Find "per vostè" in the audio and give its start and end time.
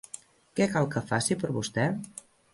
1.45-1.87